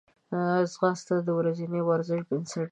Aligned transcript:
ځغاسته 0.71 1.15
د 1.27 1.29
ورځني 1.37 1.81
ورزش 1.89 2.19
بنسټ 2.29 2.63
دی 2.63 2.63